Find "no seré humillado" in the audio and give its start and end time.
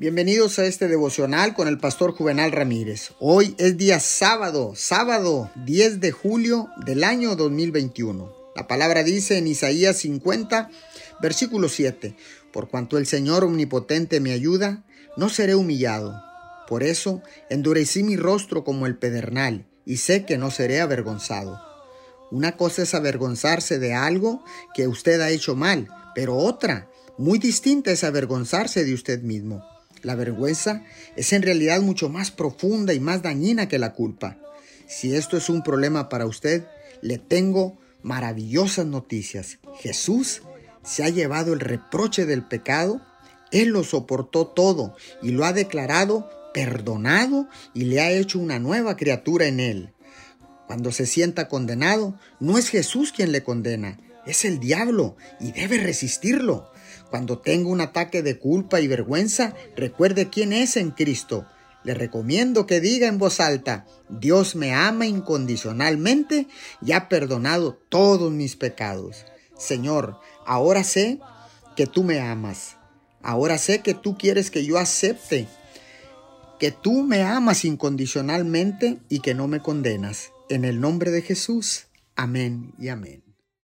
15.16-16.22